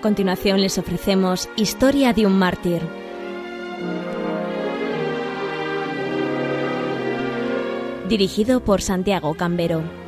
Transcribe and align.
A 0.00 0.02
continuación 0.02 0.62
les 0.62 0.78
ofrecemos 0.78 1.50
Historia 1.56 2.14
de 2.14 2.24
un 2.24 2.32
mártir. 2.38 2.80
Dirigido 8.08 8.64
por 8.64 8.80
Santiago 8.80 9.34
Cambero. 9.34 9.99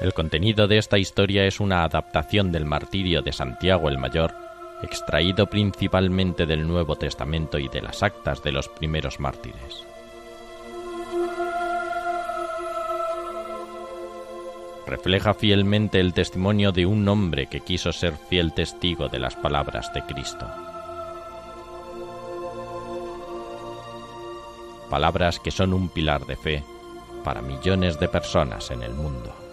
El 0.00 0.12
contenido 0.12 0.68
de 0.68 0.76
esta 0.76 0.98
historia 0.98 1.46
es 1.46 1.58
una 1.58 1.82
adaptación 1.82 2.52
del 2.52 2.66
martirio 2.66 3.22
de 3.22 3.32
Santiago 3.32 3.88
el 3.88 3.96
Mayor, 3.96 4.34
extraído 4.82 5.46
principalmente 5.46 6.44
del 6.44 6.66
Nuevo 6.66 6.96
Testamento 6.96 7.58
y 7.58 7.68
de 7.68 7.80
las 7.80 8.02
actas 8.02 8.42
de 8.42 8.52
los 8.52 8.68
primeros 8.68 9.18
mártires. 9.20 9.86
Refleja 14.86 15.34
fielmente 15.34 15.98
el 15.98 16.12
testimonio 16.12 16.72
de 16.72 16.84
un 16.84 17.08
hombre 17.08 17.46
que 17.46 17.60
quiso 17.60 17.90
ser 17.90 18.14
fiel 18.28 18.52
testigo 18.52 19.08
de 19.08 19.18
las 19.18 19.34
palabras 19.34 19.92
de 19.94 20.02
Cristo. 20.02 20.46
Palabras 24.90 25.40
que 25.40 25.50
son 25.50 25.72
un 25.72 25.88
pilar 25.88 26.26
de 26.26 26.36
fe 26.36 26.62
para 27.24 27.42
millones 27.42 27.98
de 27.98 28.08
personas 28.08 28.70
en 28.70 28.82
el 28.82 28.92
mundo. 28.92 29.45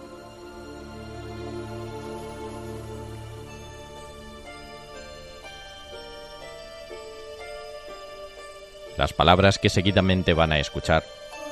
Las 8.97 9.13
palabras 9.13 9.59
que 9.59 9.69
seguidamente 9.69 10.33
van 10.33 10.51
a 10.51 10.59
escuchar 10.59 11.03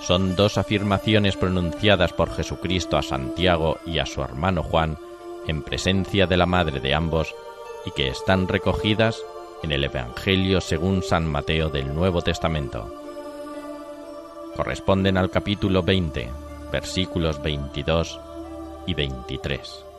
son 0.01 0.35
dos 0.35 0.57
afirmaciones 0.57 1.37
pronunciadas 1.37 2.13
por 2.13 2.33
Jesucristo 2.35 2.97
a 2.97 3.01
Santiago 3.01 3.77
y 3.85 3.99
a 3.99 4.05
su 4.05 4.21
hermano 4.21 4.63
Juan 4.63 4.97
en 5.47 5.63
presencia 5.63 6.27
de 6.27 6.37
la 6.37 6.45
madre 6.45 6.79
de 6.79 6.93
ambos 6.93 7.33
y 7.85 7.91
que 7.91 8.07
están 8.07 8.47
recogidas 8.47 9.21
en 9.63 9.71
el 9.71 9.83
Evangelio 9.83 10.61
según 10.61 11.03
San 11.03 11.25
Mateo 11.27 11.69
del 11.69 11.93
Nuevo 11.93 12.21
Testamento. 12.21 12.93
Corresponden 14.55 15.17
al 15.17 15.29
capítulo 15.29 15.81
20, 15.81 16.29
versículos 16.71 17.41
22 17.41 18.19
y 18.87 18.93
23. 18.93 19.90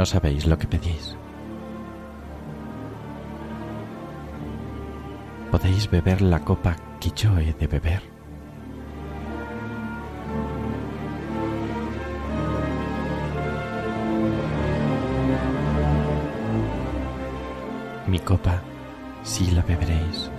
No 0.00 0.06
sabéis 0.06 0.46
lo 0.46 0.58
que 0.58 0.66
pedís. 0.66 1.14
¿Podéis 5.50 5.90
beber 5.90 6.22
la 6.22 6.40
copa 6.42 6.74
que 6.98 7.10
yo 7.10 7.36
he 7.38 7.52
de 7.52 7.66
beber? 7.66 8.02
Mi 18.06 18.20
copa 18.20 18.62
sí 19.22 19.50
la 19.50 19.60
beberéis. 19.60 20.30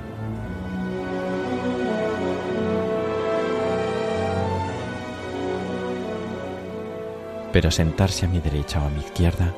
Pero 7.53 7.69
sentarse 7.69 8.25
a 8.25 8.29
mi 8.29 8.39
derecha 8.39 8.81
o 8.81 8.85
a 8.85 8.89
mi 8.89 9.01
izquierda 9.01 9.53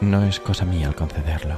no 0.00 0.24
es 0.24 0.40
cosa 0.40 0.64
mía 0.64 0.88
al 0.88 0.94
concederlo, 0.94 1.56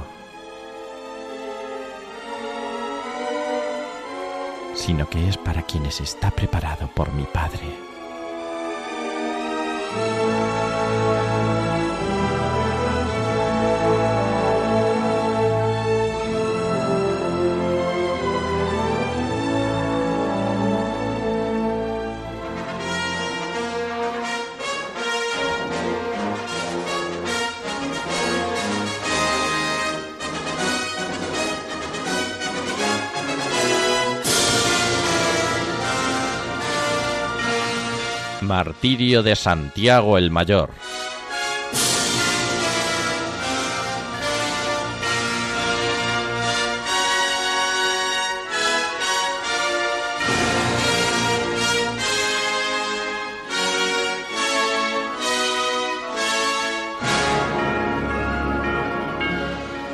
sino 4.75 5.09
que 5.09 5.27
es 5.27 5.37
para 5.37 5.63
quienes 5.63 5.99
está 5.99 6.31
preparado 6.31 6.89
por 6.95 7.11
mi 7.13 7.23
Padre. 7.23 7.86
Martirio 38.57 39.21
de 39.21 39.35
Santiago 39.35 40.17
el 40.17 40.31
Mayor. 40.31 40.71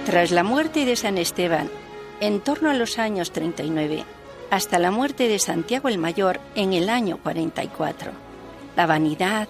Tras 0.05 0.31
la 0.31 0.43
muerte 0.45 0.85
de 0.85 0.95
San 0.95 1.17
Esteban, 1.17 1.69
en 2.21 2.39
torno 2.39 2.69
a 2.69 2.73
los 2.73 2.97
años 2.97 3.33
39, 3.33 4.05
hasta 4.51 4.79
la 4.79 4.89
muerte 4.89 5.27
de 5.27 5.39
Santiago 5.39 5.89
el 5.89 5.97
Mayor 5.97 6.39
en 6.55 6.71
el 6.71 6.87
año 6.87 7.17
44, 7.17 8.32
la 8.75 8.85
vanidad, 8.85 9.47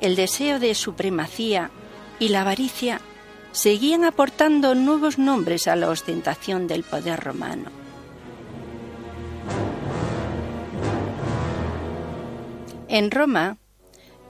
el 0.00 0.16
deseo 0.16 0.58
de 0.58 0.74
supremacía 0.74 1.70
y 2.18 2.28
la 2.28 2.42
avaricia 2.42 3.00
seguían 3.52 4.04
aportando 4.04 4.74
nuevos 4.74 5.18
nombres 5.18 5.68
a 5.68 5.76
la 5.76 5.90
ostentación 5.90 6.66
del 6.66 6.82
poder 6.82 7.20
romano. 7.20 7.70
En 12.88 13.10
Roma 13.10 13.56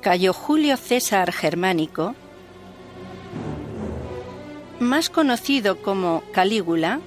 cayó 0.01 0.33
Julio 0.33 0.77
César 0.77 1.33
Germánico, 1.33 2.15
más 4.79 5.11
conocido 5.11 5.81
como 5.81 6.23
Calígula, 6.33 7.01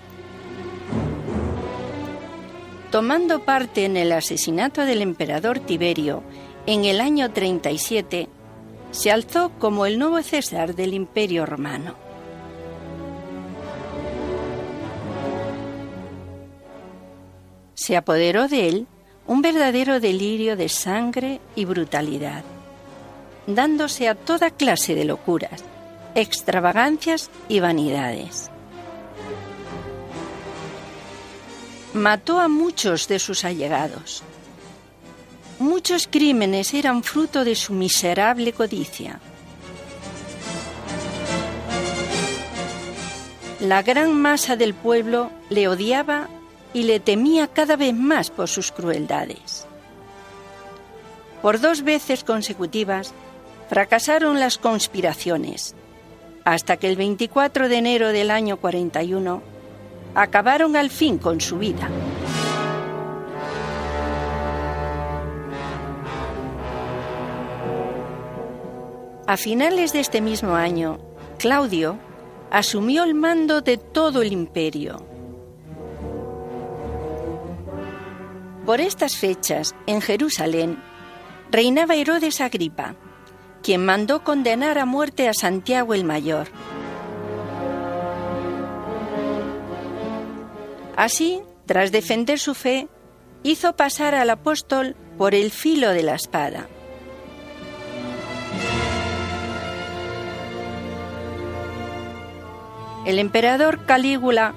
tomando 2.91 3.43
parte 3.43 3.85
en 3.85 3.97
el 3.97 4.11
asesinato 4.13 4.85
del 4.85 5.01
emperador 5.01 5.59
Tiberio 5.59 6.23
en 6.67 6.85
el 6.85 6.99
año 6.99 7.31
37, 7.31 8.27
se 8.91 9.11
alzó 9.11 9.51
como 9.59 9.85
el 9.85 9.99
nuevo 9.99 10.21
César 10.23 10.75
del 10.75 10.93
Imperio 10.93 11.45
Romano. 11.45 11.95
Se 17.75 17.95
apoderó 17.95 18.47
de 18.47 18.67
él 18.67 18.87
un 19.27 19.41
verdadero 19.41 19.99
delirio 19.99 20.55
de 20.55 20.69
sangre 20.69 21.39
y 21.55 21.65
brutalidad, 21.65 22.43
dándose 23.47 24.07
a 24.07 24.15
toda 24.15 24.49
clase 24.49 24.95
de 24.95 25.05
locuras, 25.05 25.63
extravagancias 26.15 27.29
y 27.47 27.59
vanidades. 27.59 28.49
Mató 31.93 32.39
a 32.39 32.47
muchos 32.47 33.07
de 33.07 33.19
sus 33.19 33.45
allegados, 33.45 34.23
muchos 35.59 36.07
crímenes 36.07 36.73
eran 36.73 37.03
fruto 37.03 37.43
de 37.43 37.55
su 37.55 37.73
miserable 37.73 38.53
codicia. 38.53 39.19
La 43.59 43.81
gran 43.81 44.13
masa 44.13 44.55
del 44.55 44.73
pueblo 44.73 45.31
le 45.49 45.67
odiaba 45.67 46.27
y 46.73 46.83
le 46.83 46.99
temía 46.99 47.47
cada 47.47 47.77
vez 47.77 47.93
más 47.93 48.29
por 48.29 48.47
sus 48.47 48.71
crueldades. 48.71 49.65
Por 51.41 51.59
dos 51.59 51.83
veces 51.83 52.23
consecutivas 52.23 53.13
fracasaron 53.69 54.39
las 54.39 54.57
conspiraciones, 54.57 55.75
hasta 56.43 56.77
que 56.77 56.87
el 56.87 56.95
24 56.95 57.69
de 57.69 57.77
enero 57.77 58.09
del 58.09 58.29
año 58.29 58.57
41 58.57 59.41
acabaron 60.15 60.75
al 60.75 60.89
fin 60.89 61.17
con 61.17 61.41
su 61.41 61.57
vida. 61.57 61.89
A 69.27 69.37
finales 69.37 69.91
de 69.91 70.01
este 70.01 70.21
mismo 70.21 70.53
año, 70.53 70.99
Claudio 71.39 71.97
asumió 72.51 73.03
el 73.03 73.15
mando 73.15 73.61
de 73.61 73.77
todo 73.77 74.21
el 74.21 74.31
imperio. 74.31 75.03
Por 78.67 78.81
estas 78.81 79.17
fechas, 79.17 79.73
en 79.87 80.01
Jerusalén, 80.01 80.77
reinaba 81.49 81.95
Herodes 81.95 82.39
Agripa, 82.39 82.93
quien 83.63 83.83
mandó 83.83 84.23
condenar 84.23 84.77
a 84.77 84.85
muerte 84.85 85.27
a 85.27 85.33
Santiago 85.33 85.95
el 85.95 86.03
Mayor. 86.03 86.47
Así, 90.95 91.41
tras 91.65 91.91
defender 91.91 92.37
su 92.37 92.53
fe, 92.53 92.87
hizo 93.41 93.75
pasar 93.75 94.13
al 94.13 94.29
apóstol 94.29 94.95
por 95.17 95.33
el 95.33 95.49
filo 95.49 95.89
de 95.89 96.03
la 96.03 96.13
espada. 96.13 96.67
El 103.05 103.19
emperador 103.19 103.85
Calígula 103.85 104.55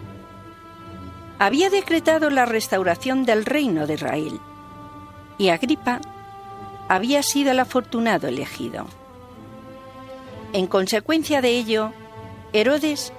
había 1.38 1.68
decretado 1.68 2.30
la 2.30 2.46
restauración 2.46 3.24
del 3.24 3.44
reino 3.44 3.86
de 3.86 3.94
Israel 3.94 4.40
y 5.36 5.50
Agripa 5.50 6.00
había 6.88 7.22
sido 7.22 7.52
el 7.52 7.60
afortunado 7.60 8.26
elegido. 8.26 8.86
En 10.54 10.66
consecuencia 10.66 11.42
de 11.42 11.50
ello, 11.50 11.92
Herodes 12.54 13.12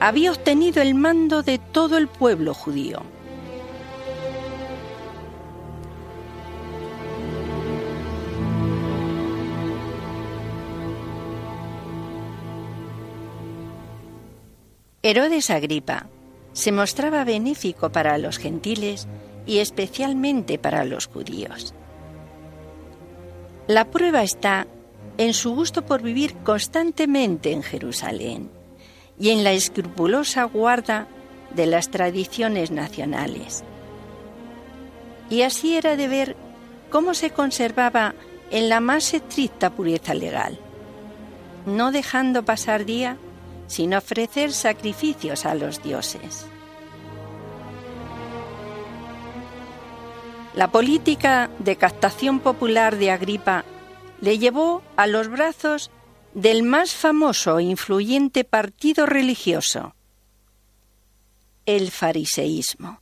había 0.00 0.32
obtenido 0.32 0.82
el 0.82 0.94
mando 0.94 1.42
de 1.42 1.58
todo 1.58 1.96
el 1.96 2.08
pueblo 2.08 2.52
judío. 2.52 3.02
Herodes 15.06 15.50
Agripa 15.50 16.06
se 16.54 16.72
mostraba 16.72 17.24
benéfico 17.24 17.92
para 17.92 18.16
los 18.16 18.38
gentiles 18.38 19.06
y 19.44 19.58
especialmente 19.58 20.58
para 20.58 20.86
los 20.86 21.08
judíos. 21.08 21.74
La 23.66 23.90
prueba 23.90 24.22
está 24.22 24.66
en 25.18 25.34
su 25.34 25.54
gusto 25.54 25.84
por 25.84 26.00
vivir 26.00 26.34
constantemente 26.36 27.52
en 27.52 27.62
Jerusalén 27.62 28.50
y 29.20 29.28
en 29.28 29.44
la 29.44 29.52
escrupulosa 29.52 30.44
guarda 30.44 31.06
de 31.54 31.66
las 31.66 31.90
tradiciones 31.90 32.70
nacionales. 32.70 33.62
Y 35.28 35.42
así 35.42 35.76
era 35.76 35.96
de 35.96 36.08
ver 36.08 36.36
cómo 36.88 37.12
se 37.12 37.28
conservaba 37.28 38.14
en 38.50 38.70
la 38.70 38.80
más 38.80 39.12
estricta 39.12 39.68
pureza 39.68 40.14
legal, 40.14 40.58
no 41.66 41.92
dejando 41.92 42.46
pasar 42.46 42.86
día 42.86 43.18
sin 43.74 43.92
ofrecer 43.92 44.52
sacrificios 44.52 45.44
a 45.44 45.56
los 45.56 45.82
dioses. 45.82 46.46
La 50.54 50.70
política 50.70 51.50
de 51.58 51.74
captación 51.74 52.38
popular 52.38 52.94
de 52.96 53.10
Agripa 53.10 53.64
le 54.20 54.38
llevó 54.38 54.80
a 54.94 55.08
los 55.08 55.26
brazos 55.26 55.90
del 56.34 56.62
más 56.62 56.94
famoso 56.94 57.58
e 57.58 57.64
influyente 57.64 58.44
partido 58.44 59.06
religioso, 59.06 59.96
el 61.66 61.90
fariseísmo. 61.90 63.00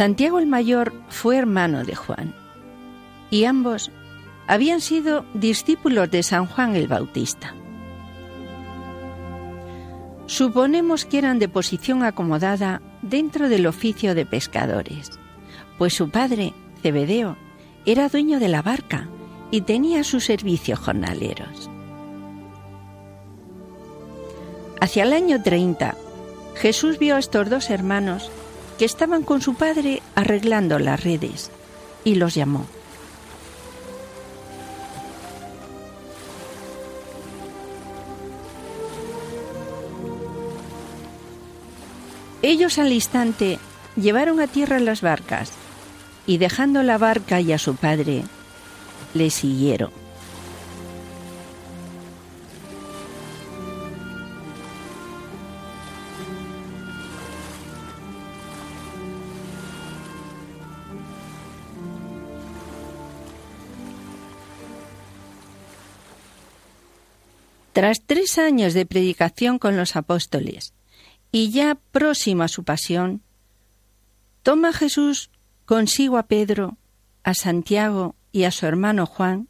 Santiago 0.00 0.38
el 0.38 0.46
Mayor 0.46 0.94
fue 1.10 1.36
hermano 1.36 1.84
de 1.84 1.94
Juan 1.94 2.34
y 3.30 3.44
ambos 3.44 3.90
habían 4.46 4.80
sido 4.80 5.26
discípulos 5.34 6.10
de 6.10 6.22
San 6.22 6.46
Juan 6.46 6.74
el 6.74 6.88
Bautista. 6.88 7.54
Suponemos 10.24 11.04
que 11.04 11.18
eran 11.18 11.38
de 11.38 11.50
posición 11.50 12.02
acomodada 12.02 12.80
dentro 13.02 13.50
del 13.50 13.66
oficio 13.66 14.14
de 14.14 14.24
pescadores, 14.24 15.10
pues 15.76 15.92
su 15.92 16.08
padre, 16.08 16.54
Cebedeo, 16.80 17.36
era 17.84 18.08
dueño 18.08 18.40
de 18.40 18.48
la 18.48 18.62
barca 18.62 19.06
y 19.50 19.60
tenía 19.60 20.02
sus 20.02 20.24
servicios 20.24 20.78
jornaleros. 20.78 21.68
Hacia 24.80 25.02
el 25.02 25.12
año 25.12 25.42
30, 25.42 25.94
Jesús 26.54 26.98
vio 26.98 27.16
a 27.16 27.18
estos 27.18 27.50
dos 27.50 27.68
hermanos 27.68 28.30
que 28.80 28.86
estaban 28.86 29.24
con 29.24 29.42
su 29.42 29.56
padre 29.56 30.00
arreglando 30.14 30.78
las 30.78 31.04
redes 31.04 31.50
y 32.02 32.14
los 32.14 32.34
llamó. 32.34 32.64
Ellos 42.40 42.78
al 42.78 42.90
instante 42.90 43.58
llevaron 43.96 44.40
a 44.40 44.46
tierra 44.46 44.80
las 44.80 45.02
barcas 45.02 45.52
y 46.26 46.38
dejando 46.38 46.82
la 46.82 46.96
barca 46.96 47.38
y 47.42 47.52
a 47.52 47.58
su 47.58 47.76
padre, 47.76 48.22
le 49.12 49.28
siguieron. 49.28 49.99
Tras 67.80 68.02
tres 68.04 68.36
años 68.36 68.74
de 68.74 68.84
predicación 68.84 69.58
con 69.58 69.78
los 69.78 69.96
apóstoles 69.96 70.74
y 71.32 71.50
ya 71.50 71.78
próximo 71.92 72.42
a 72.42 72.48
su 72.48 72.62
pasión, 72.62 73.22
toma 74.42 74.74
Jesús 74.74 75.30
consigo 75.64 76.18
a 76.18 76.24
Pedro, 76.24 76.76
a 77.22 77.32
Santiago 77.32 78.16
y 78.32 78.42
a 78.44 78.50
su 78.50 78.66
hermano 78.66 79.06
Juan 79.06 79.48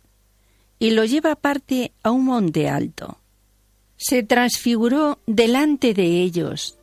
y 0.79 0.93
lo 0.93 1.05
lleva 1.05 1.33
aparte 1.33 1.91
a 2.05 2.13
un 2.13 2.27
monte 2.27 2.69
alto. 2.69 3.19
Se 3.97 4.23
transfiguró 4.23 5.19
delante 5.27 5.93
de 5.93 6.23
ellos 6.23 6.79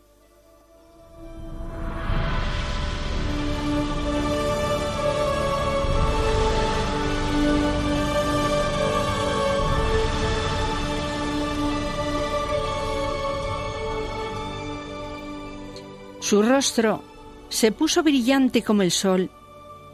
Su 16.28 16.42
rostro 16.42 17.02
se 17.48 17.72
puso 17.72 18.04
brillante 18.04 18.62
como 18.62 18.82
el 18.82 18.92
sol 18.92 19.32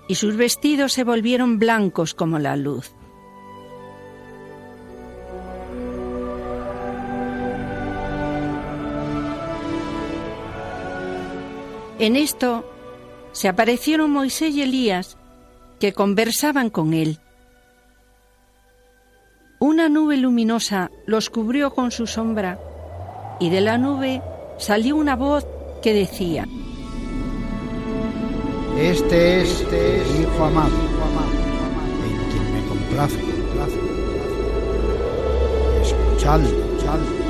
y 0.07 0.15
sus 0.15 0.35
vestidos 0.35 0.91
se 0.91 1.03
volvieron 1.03 1.59
blancos 1.59 2.15
como 2.15 2.39
la 2.39 2.55
luz. 2.55 2.91
En 11.99 12.15
esto 12.15 12.67
se 13.31 13.47
aparecieron 13.47 14.09
Moisés 14.09 14.55
y 14.55 14.63
Elías 14.63 15.19
que 15.79 15.93
conversaban 15.93 16.71
con 16.71 16.95
él. 16.95 17.19
Una 19.59 19.87
nube 19.87 20.17
luminosa 20.17 20.89
los 21.05 21.29
cubrió 21.29 21.75
con 21.75 21.91
su 21.91 22.07
sombra 22.07 22.57
y 23.39 23.51
de 23.51 23.61
la 23.61 23.77
nube 23.77 24.23
salió 24.57 24.95
una 24.95 25.15
voz 25.15 25.45
que 25.83 25.93
decía, 25.93 26.47
Este 28.79 29.41
es, 29.41 29.61
este 29.61 30.01
es 30.01 30.09
mi 30.11 30.21
hijo 30.21 30.45
amado, 30.45 30.71
en 32.05 32.31
quien 32.31 32.53
me 32.53 32.65
complace, 32.67 33.19
complace, 33.19 33.77
complace. 33.77 33.77
escuchadlo, 35.81 36.47
escuchadlo. 36.47 37.22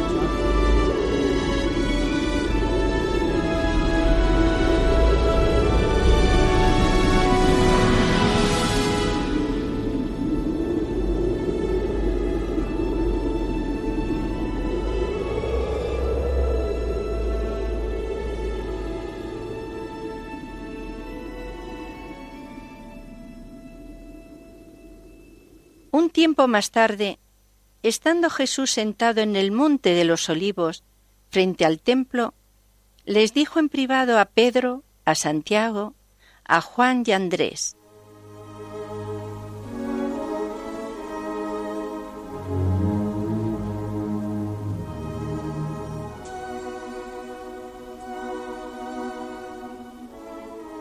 Un 25.94 26.10
tiempo 26.10 26.48
más 26.48 26.72
tarde, 26.72 27.20
estando 27.84 28.32
Jesús 28.32 28.72
sentado 28.72 29.22
en 29.22 29.36
el 29.36 29.52
monte 29.52 29.94
de 29.94 30.06
los 30.06 30.28
olivos, 30.28 30.84
frente 31.30 31.66
al 31.66 31.82
templo, 31.82 32.34
les 33.06 33.36
dijo 33.36 33.60
en 33.60 33.70
privado 33.70 34.18
a 34.18 34.26
Pedro, 34.26 34.82
a 35.06 35.14
Santiago, 35.14 35.94
a 36.46 36.62
Juan 36.62 37.04
y 37.06 37.12
a 37.12 37.18
Andrés, 37.18 37.78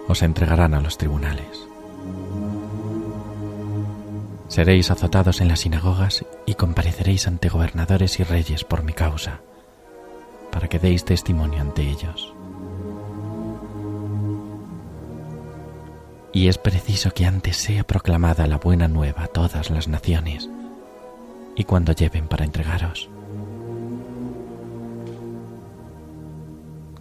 Os 0.08 0.22
entregarán 0.22 0.74
a 0.74 0.80
los 0.80 0.96
tribunales 0.96 1.71
Seréis 4.52 4.90
azotados 4.90 5.40
en 5.40 5.48
las 5.48 5.60
sinagogas 5.60 6.26
y 6.44 6.56
compareceréis 6.56 7.26
ante 7.26 7.48
gobernadores 7.48 8.20
y 8.20 8.22
reyes 8.22 8.64
por 8.64 8.82
mi 8.82 8.92
causa, 8.92 9.40
para 10.50 10.68
que 10.68 10.78
deis 10.78 11.06
testimonio 11.06 11.62
ante 11.62 11.80
ellos. 11.88 12.34
Y 16.34 16.48
es 16.48 16.58
preciso 16.58 17.12
que 17.12 17.24
antes 17.24 17.56
sea 17.56 17.84
proclamada 17.84 18.46
la 18.46 18.58
buena 18.58 18.88
nueva 18.88 19.22
a 19.22 19.28
todas 19.28 19.70
las 19.70 19.88
naciones, 19.88 20.50
y 21.56 21.64
cuando 21.64 21.92
lleven 21.92 22.28
para 22.28 22.44
entregaros. 22.44 23.08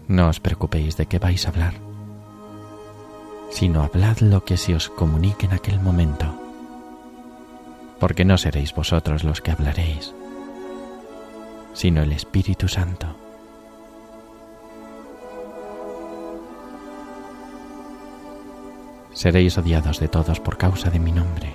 No 0.08 0.30
os 0.30 0.40
preocupéis 0.40 0.96
de 0.96 1.06
qué 1.06 1.20
vais 1.20 1.46
a 1.46 1.50
hablar, 1.50 1.74
sino 3.50 3.84
hablad 3.84 4.20
lo 4.20 4.46
que 4.46 4.56
se 4.56 4.74
os 4.74 4.88
comunique 4.88 5.48
en 5.48 5.52
aquel 5.52 5.82
momento 5.82 6.41
porque 8.02 8.26
no 8.26 8.36
seréis 8.36 8.74
vosotros 8.74 9.24
los 9.24 9.42
que 9.42 9.52
hablaréis, 9.52 10.16
sino 11.72 12.02
el 12.02 12.12
Espíritu 12.12 12.68
Santo. 12.68 13.16
Seréis 19.14 19.56
odiados 19.60 20.00
de 20.00 20.08
todos 20.08 20.40
por 20.40 20.58
causa 20.58 20.90
de 20.90 20.98
mi 20.98 21.12
nombre. 21.12 21.54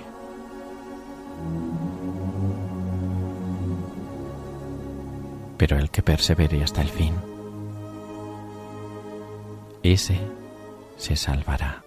Pero 5.57 5.77
el 5.77 5.89
que 5.89 6.01
persevere 6.01 6.63
hasta 6.63 6.81
el 6.81 6.87
fin, 6.87 7.13
ese 9.83 10.17
se 10.95 11.17
salvará. 11.17 11.86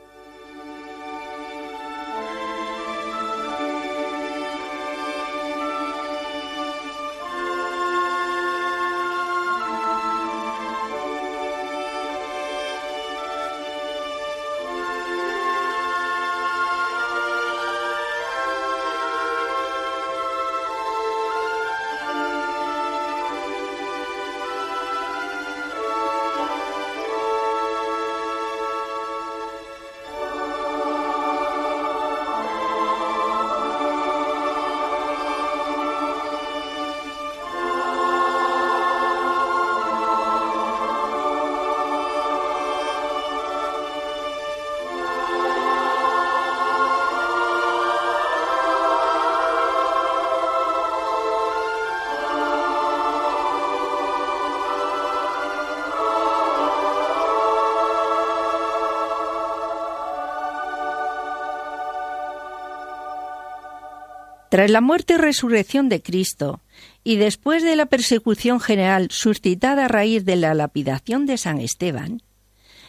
Tras 64.50 64.68
la 64.68 64.80
muerte 64.80 65.14
y 65.14 65.16
resurrección 65.16 65.88
de 65.88 66.02
Cristo, 66.02 66.60
y 67.04 67.16
después 67.16 67.62
de 67.62 67.76
la 67.76 67.86
persecución 67.86 68.58
general 68.58 69.06
suscitada 69.10 69.84
a 69.84 69.88
raíz 69.88 70.24
de 70.24 70.34
la 70.34 70.54
lapidación 70.54 71.24
de 71.24 71.38
San 71.38 71.60
Esteban, 71.60 72.20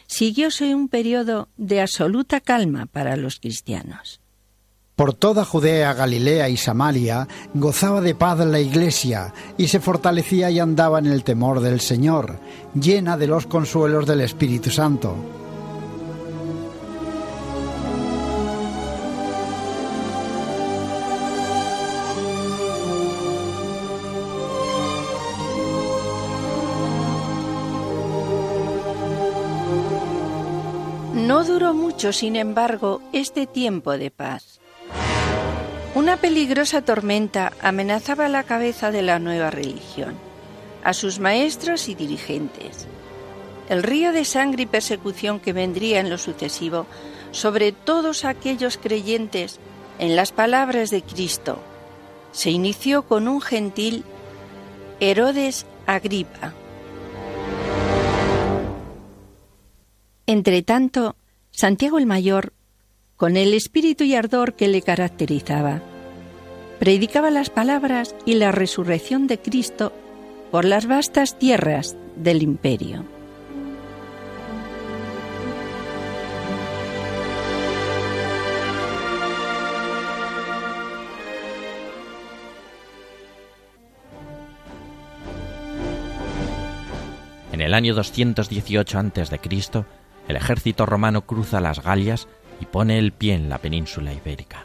siguióse 0.08 0.74
un 0.74 0.88
periodo 0.88 1.48
de 1.56 1.80
absoluta 1.80 2.40
calma 2.40 2.86
para 2.86 3.16
los 3.16 3.38
cristianos. 3.38 4.20
Por 4.96 5.14
toda 5.14 5.44
Judea, 5.44 5.94
Galilea 5.94 6.48
y 6.48 6.56
Samaria 6.56 7.28
gozaba 7.54 8.00
de 8.00 8.16
paz 8.16 8.40
la 8.40 8.58
iglesia 8.58 9.32
y 9.56 9.68
se 9.68 9.78
fortalecía 9.78 10.50
y 10.50 10.58
andaba 10.58 10.98
en 10.98 11.06
el 11.06 11.22
temor 11.22 11.60
del 11.60 11.80
Señor, 11.80 12.40
llena 12.74 13.16
de 13.16 13.28
los 13.28 13.46
consuelos 13.46 14.04
del 14.04 14.20
Espíritu 14.22 14.70
Santo. 14.70 15.41
Sin 31.96 32.36
embargo, 32.36 33.00
este 33.12 33.46
tiempo 33.46 33.96
de 33.96 34.10
paz. 34.10 34.60
Una 35.94 36.16
peligrosa 36.16 36.82
tormenta 36.82 37.52
amenazaba 37.60 38.28
la 38.28 38.44
cabeza 38.44 38.90
de 38.90 39.02
la 39.02 39.18
nueva 39.18 39.50
religión, 39.50 40.16
a 40.82 40.94
sus 40.94 41.20
maestros 41.20 41.88
y 41.88 41.94
dirigentes. 41.94 42.86
El 43.68 43.82
río 43.82 44.12
de 44.12 44.24
sangre 44.24 44.64
y 44.64 44.66
persecución 44.66 45.38
que 45.38 45.52
vendría 45.52 46.00
en 46.00 46.10
lo 46.10 46.18
sucesivo 46.18 46.86
sobre 47.30 47.72
todos 47.72 48.24
aquellos 48.24 48.78
creyentes 48.78 49.60
en 49.98 50.16
las 50.16 50.32
palabras 50.32 50.90
de 50.90 51.02
Cristo 51.02 51.58
se 52.32 52.50
inició 52.50 53.02
con 53.02 53.28
un 53.28 53.40
gentil 53.40 54.04
Herodes 55.00 55.66
Agripa. 55.86 56.54
Entretanto, 60.26 61.16
Santiago 61.52 61.98
el 61.98 62.06
Mayor, 62.06 62.54
con 63.16 63.36
el 63.36 63.52
espíritu 63.54 64.04
y 64.04 64.14
ardor 64.14 64.54
que 64.54 64.68
le 64.68 64.82
caracterizaba, 64.82 65.82
predicaba 66.80 67.30
las 67.30 67.50
palabras 67.50 68.16
y 68.24 68.34
la 68.34 68.52
resurrección 68.52 69.26
de 69.26 69.38
Cristo 69.38 69.92
por 70.50 70.64
las 70.64 70.86
vastas 70.86 71.38
tierras 71.38 71.96
del 72.16 72.42
imperio. 72.42 73.04
En 87.52 87.60
el 87.60 87.74
año 87.74 87.94
218 87.94 88.98
a.C., 88.98 89.38
el 90.28 90.36
ejército 90.36 90.86
romano 90.86 91.26
cruza 91.26 91.60
las 91.60 91.82
Galias 91.82 92.28
y 92.60 92.66
pone 92.66 92.98
el 92.98 93.12
pie 93.12 93.34
en 93.34 93.48
la 93.48 93.58
península 93.58 94.12
ibérica. 94.12 94.64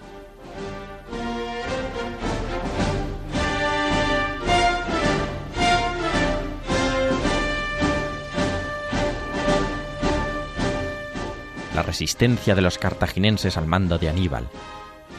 la 11.78 11.84
resistencia 11.84 12.56
de 12.56 12.64
los 12.64 12.80
cartagineses 12.80 13.56
al 13.56 13.68
mando 13.68 14.00
de 14.00 14.10
Aníbal, 14.10 14.50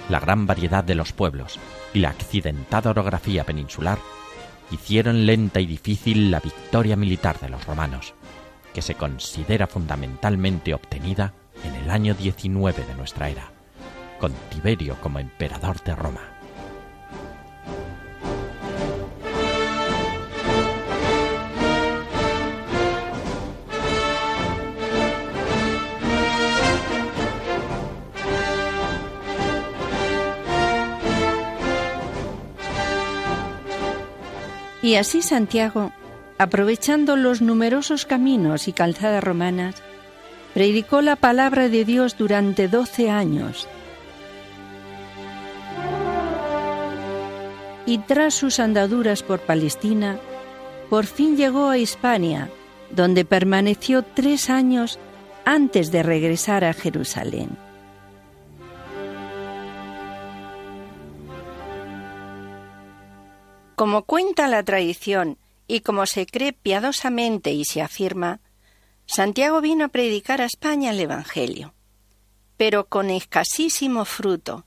la 0.09 0.18
gran 0.18 0.45
variedad 0.45 0.83
de 0.83 0.97
los 0.97 1.12
pueblos 1.12 1.57
y 1.95 2.00
la 2.00 2.09
accidentada 2.09 2.90
orografía 2.90 3.45
peninsular 3.45 3.97
hicieron 4.73 5.25
lenta 5.25 5.61
y 5.61 5.66
difícil 5.66 6.33
la 6.33 6.40
victoria 6.40 6.97
militar 6.97 7.38
de 7.38 7.49
los 7.49 7.64
romanos, 7.64 8.12
que 8.78 8.82
se 8.82 8.94
considera 8.94 9.66
fundamentalmente 9.66 10.73
obtenida 10.73 11.35
en 11.64 11.75
el 11.75 11.90
año 11.90 12.14
19 12.14 12.85
de 12.85 12.94
nuestra 12.94 13.28
era, 13.28 13.50
con 14.20 14.32
Tiberio 14.50 14.97
como 15.00 15.18
emperador 15.18 15.82
de 15.82 15.97
Roma. 15.97 16.20
Y 34.82 34.94
así 34.94 35.20
Santiago, 35.20 35.90
aprovechando 36.38 37.16
los 37.16 37.42
numerosos 37.42 38.07
caminos 38.07 38.68
y 38.68 38.73
calzadas 38.73 39.23
romanas, 39.23 39.83
predicó 40.54 41.02
la 41.02 41.16
palabra 41.16 41.68
de 41.68 41.85
Dios 41.85 42.16
durante 42.16 42.68
doce 42.68 43.11
años. 43.11 43.68
Y 47.87 47.99
tras 47.99 48.35
sus 48.35 48.61
andaduras 48.61 49.23
por 49.23 49.40
Palestina, 49.40 50.18
por 50.90 51.07
fin 51.07 51.37
llegó 51.37 51.68
a 51.68 51.78
Hispania, 51.78 52.50
donde 52.90 53.25
permaneció 53.25 54.02
tres 54.02 54.50
años 54.50 54.99
antes 55.45 55.90
de 55.90 56.02
regresar 56.02 56.64
a 56.64 56.73
Jerusalén. 56.73 57.50
Como 63.75 64.02
cuenta 64.02 64.49
la 64.49 64.62
tradición 64.62 65.38
y 65.68 65.80
como 65.80 66.06
se 66.06 66.26
cree 66.26 66.52
piadosamente 66.52 67.52
y 67.52 67.64
se 67.64 67.82
afirma, 67.82 68.40
Santiago 69.06 69.60
vino 69.60 69.84
a 69.84 69.88
predicar 69.88 70.40
a 70.40 70.46
España 70.46 70.90
el 70.90 70.98
Evangelio, 70.98 71.75
pero 72.56 72.88
con 72.88 73.10
escasísimo 73.10 74.04
fruto. 74.04 74.64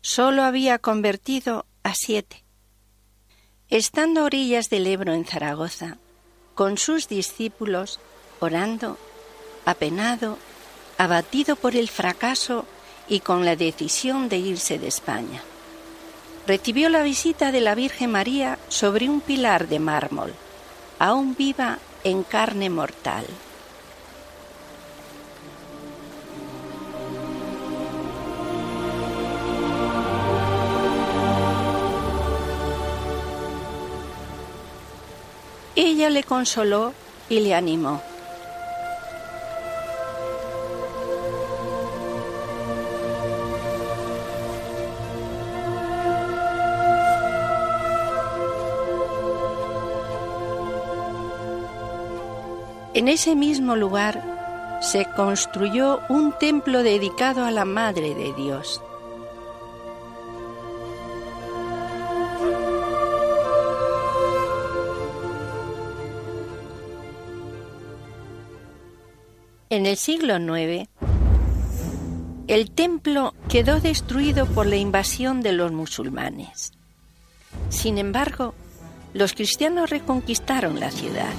Solo 0.00 0.44
había 0.44 0.78
convertido 0.78 1.66
a 1.82 1.94
siete. 1.94 2.44
Estando 3.68 4.20
a 4.20 4.24
orillas 4.24 4.70
del 4.70 4.86
Ebro 4.86 5.12
en 5.12 5.24
Zaragoza, 5.24 5.98
con 6.54 6.78
sus 6.78 7.08
discípulos, 7.08 8.00
orando, 8.40 8.98
apenado, 9.64 10.38
abatido 10.98 11.56
por 11.56 11.74
el 11.76 11.88
fracaso 11.88 12.64
y 13.08 13.20
con 13.20 13.44
la 13.44 13.56
decisión 13.56 14.28
de 14.28 14.38
irse 14.38 14.78
de 14.78 14.88
España 14.88 15.42
recibió 16.46 16.88
la 16.88 17.02
visita 17.02 17.52
de 17.52 17.60
la 17.60 17.74
Virgen 17.74 18.10
María 18.10 18.58
sobre 18.68 19.08
un 19.08 19.20
pilar 19.20 19.68
de 19.68 19.78
mármol, 19.78 20.32
aún 20.98 21.34
viva 21.36 21.78
en 22.04 22.22
carne 22.22 22.70
mortal. 22.70 23.24
Ella 35.74 36.10
le 36.10 36.22
consoló 36.22 36.92
y 37.28 37.40
le 37.40 37.54
animó. 37.54 38.11
En 52.94 53.08
ese 53.08 53.34
mismo 53.34 53.74
lugar 53.74 54.78
se 54.82 55.06
construyó 55.16 56.00
un 56.10 56.32
templo 56.38 56.82
dedicado 56.82 57.44
a 57.44 57.50
la 57.50 57.64
Madre 57.64 58.14
de 58.14 58.34
Dios. 58.34 58.82
En 69.70 69.86
el 69.86 69.96
siglo 69.96 70.36
IX, 70.36 70.86
el 72.46 72.70
templo 72.72 73.32
quedó 73.48 73.80
destruido 73.80 74.44
por 74.44 74.66
la 74.66 74.76
invasión 74.76 75.40
de 75.40 75.52
los 75.52 75.72
musulmanes. 75.72 76.72
Sin 77.70 77.96
embargo, 77.96 78.52
los 79.14 79.32
cristianos 79.32 79.88
reconquistaron 79.88 80.78
la 80.78 80.90
ciudad. 80.90 81.32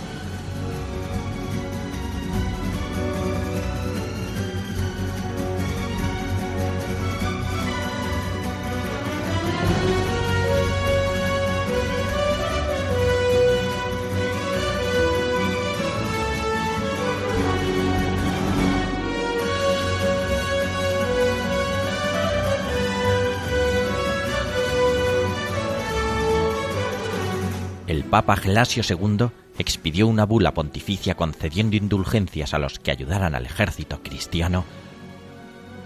Papa 28.14 28.36
Gelasio 28.36 28.84
II 28.88 29.32
expidió 29.58 30.06
una 30.06 30.28
bula 30.28 30.54
pontificia 30.54 31.16
concediendo 31.16 31.76
indulgencias 31.76 32.54
a 32.54 32.60
los 32.60 32.78
que 32.78 32.92
ayudaran 32.92 33.34
al 33.34 33.48
ejército 33.48 34.04
cristiano 34.04 34.66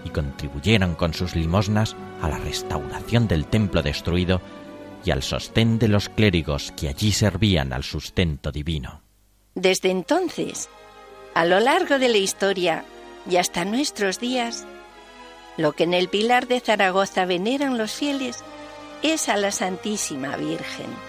y 0.04 0.10
contribuyeran 0.10 0.94
con 0.94 1.14
sus 1.14 1.34
limosnas 1.34 1.96
a 2.20 2.28
la 2.28 2.36
restauración 2.36 3.28
del 3.28 3.46
templo 3.46 3.82
destruido 3.82 4.42
y 5.06 5.10
al 5.10 5.22
sostén 5.22 5.78
de 5.78 5.88
los 5.88 6.10
clérigos 6.10 6.70
que 6.72 6.88
allí 6.88 7.12
servían 7.12 7.72
al 7.72 7.82
sustento 7.82 8.52
divino. 8.52 9.00
Desde 9.54 9.90
entonces, 9.90 10.68
a 11.32 11.46
lo 11.46 11.60
largo 11.60 11.98
de 11.98 12.10
la 12.10 12.18
historia 12.18 12.84
y 13.26 13.36
hasta 13.36 13.64
nuestros 13.64 14.20
días, 14.20 14.66
lo 15.56 15.72
que 15.72 15.84
en 15.84 15.94
el 15.94 16.10
Pilar 16.10 16.46
de 16.46 16.60
Zaragoza 16.60 17.24
veneran 17.24 17.78
los 17.78 17.92
fieles 17.92 18.44
es 19.02 19.30
a 19.30 19.38
la 19.38 19.50
Santísima 19.50 20.36
Virgen 20.36 21.07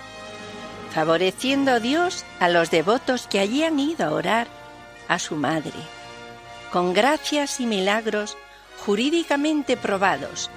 favoreciendo 0.93 1.79
Dios 1.79 2.25
a 2.39 2.49
los 2.49 2.71
devotos 2.71 3.27
que 3.27 3.39
allí 3.39 3.63
han 3.63 3.79
ido 3.79 4.05
a 4.05 4.11
orar 4.11 4.47
a 5.07 5.19
su 5.19 5.35
madre, 5.35 5.73
con 6.71 6.93
gracias 6.93 7.59
y 7.59 7.65
milagros 7.65 8.37
jurídicamente 8.85 9.77
probados, 9.77 10.49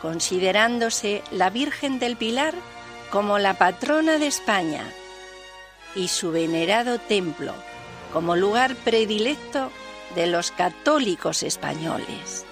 considerándose 0.00 1.22
la 1.30 1.50
Virgen 1.50 1.98
del 1.98 2.16
Pilar 2.16 2.54
como 3.10 3.38
la 3.38 3.54
patrona 3.54 4.18
de 4.18 4.26
España 4.26 4.84
y 5.94 6.08
su 6.08 6.32
venerado 6.32 6.98
templo 6.98 7.54
como 8.12 8.36
lugar 8.36 8.74
predilecto 8.74 9.70
de 10.14 10.26
los 10.26 10.50
católicos 10.50 11.42
españoles. 11.42 12.44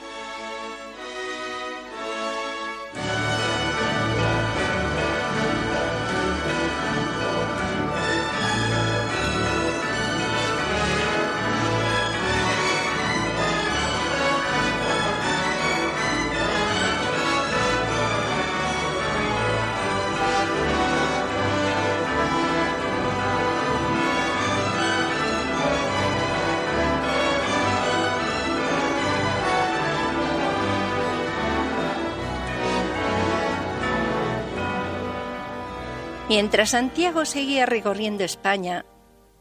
Mientras 36.31 36.71
Santiago 36.71 37.25
seguía 37.25 37.67
recorriendo 37.67 38.23
España, 38.23 38.85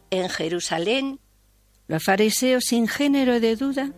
en 0.10 0.28
Jerusalén, 0.28 1.20
los 1.88 2.04
fariseos 2.04 2.64
sin 2.64 2.88
género 2.88 3.40
de 3.40 3.56
duda 3.56 3.92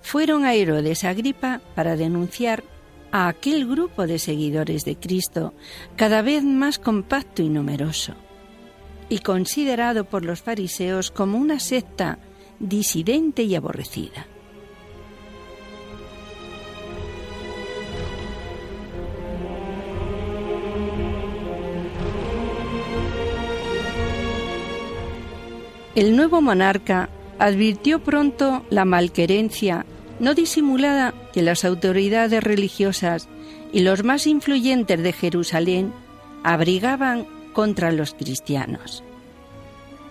fueron 0.00 0.44
a 0.44 0.54
Herodes 0.54 1.02
Agripa 1.02 1.60
para 1.74 1.96
denunciar 1.96 2.62
a 3.10 3.26
aquel 3.26 3.66
grupo 3.66 4.06
de 4.06 4.20
seguidores 4.20 4.84
de 4.84 4.94
Cristo 4.94 5.54
cada 5.96 6.22
vez 6.22 6.44
más 6.44 6.78
compacto 6.78 7.42
y 7.42 7.48
numeroso, 7.48 8.14
y 9.08 9.18
considerado 9.18 10.04
por 10.04 10.24
los 10.24 10.40
fariseos 10.40 11.10
como 11.10 11.36
una 11.36 11.58
secta 11.58 12.20
disidente 12.60 13.42
y 13.42 13.56
aborrecida. 13.56 14.28
El 26.00 26.16
nuevo 26.16 26.40
monarca 26.40 27.10
advirtió 27.38 28.02
pronto 28.02 28.64
la 28.70 28.86
malquerencia 28.86 29.84
no 30.18 30.32
disimulada 30.32 31.12
que 31.34 31.42
las 31.42 31.62
autoridades 31.62 32.42
religiosas 32.42 33.28
y 33.70 33.80
los 33.80 34.02
más 34.02 34.26
influyentes 34.26 35.02
de 35.02 35.12
Jerusalén 35.12 35.92
abrigaban 36.42 37.26
contra 37.52 37.92
los 37.92 38.14
cristianos. 38.14 39.04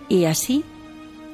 Y 0.08 0.26
así, 0.26 0.62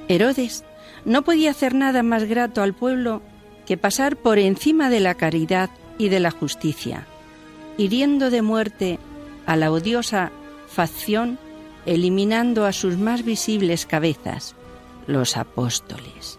Herodes 0.08 0.64
no 1.04 1.20
podía 1.20 1.50
hacer 1.50 1.74
nada 1.74 2.02
más 2.02 2.24
grato 2.24 2.62
al 2.62 2.72
pueblo 2.72 3.20
que 3.66 3.76
pasar 3.76 4.16
por 4.16 4.38
encima 4.38 4.88
de 4.88 5.00
la 5.00 5.16
caridad 5.16 5.68
y 5.98 6.08
de 6.08 6.20
la 6.20 6.30
justicia, 6.30 7.06
hiriendo 7.76 8.30
de 8.30 8.40
muerte 8.40 8.98
a 9.44 9.54
la 9.54 9.70
odiosa 9.70 10.32
facción, 10.66 11.38
eliminando 11.86 12.66
a 12.66 12.72
sus 12.72 12.98
más 12.98 13.24
visibles 13.24 13.86
cabezas, 13.86 14.54
los 15.06 15.36
apóstoles. 15.36 16.38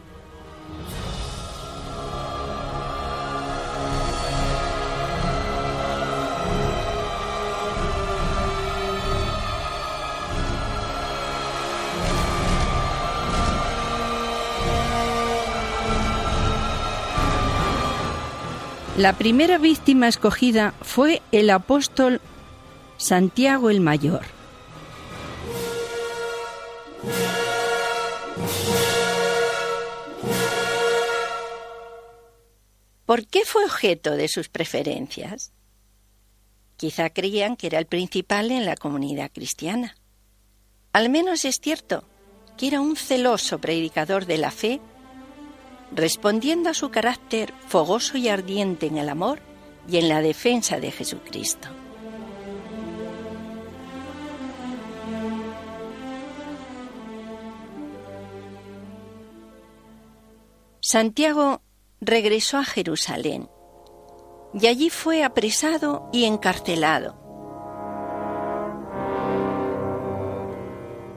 La 18.97 19.13
primera 19.13 19.59
víctima 19.59 20.07
escogida 20.07 20.73
fue 20.81 21.21
el 21.31 21.51
apóstol 21.51 22.19
Santiago 22.97 23.69
el 23.69 23.79
Mayor. 23.79 24.36
¿Por 33.07 33.25
qué 33.25 33.45
fue 33.45 33.63
objeto 33.63 34.17
de 34.17 34.27
sus 34.27 34.49
preferencias? 34.49 35.53
Quizá 36.75 37.09
creían 37.09 37.55
que 37.55 37.67
era 37.67 37.79
el 37.79 37.85
principal 37.85 38.51
en 38.51 38.65
la 38.65 38.75
comunidad 38.75 39.31
cristiana. 39.33 39.95
Al 40.91 41.09
menos 41.09 41.45
es 41.45 41.61
cierto 41.61 42.03
que 42.57 42.67
era 42.67 42.81
un 42.81 42.97
celoso 42.97 43.59
predicador 43.59 44.25
de 44.25 44.37
la 44.37 44.51
fe 44.51 44.81
respondiendo 45.95 46.69
a 46.69 46.73
su 46.73 46.91
carácter 46.91 47.53
fogoso 47.69 48.17
y 48.17 48.27
ardiente 48.27 48.87
en 48.87 48.97
el 48.97 49.07
amor 49.07 49.39
y 49.87 49.95
en 49.95 50.09
la 50.09 50.21
defensa 50.21 50.81
de 50.81 50.91
Jesucristo. 50.91 51.69
Santiago 60.81 61.61
regresó 62.01 62.57
a 62.57 62.63
Jerusalén 62.63 63.49
y 64.53 64.67
allí 64.67 64.89
fue 64.89 65.23
apresado 65.23 66.09
y 66.11 66.25
encarcelado. 66.25 67.15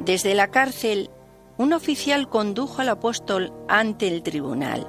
Desde 0.05 0.35
la 0.35 0.51
cárcel 0.51 1.11
un 1.59 1.75
oficial 1.75 2.29
condujo 2.29 2.81
al 2.81 2.89
apóstol 2.89 3.53
ante 3.69 4.09
el 4.09 4.23
tribunal. 4.23 4.89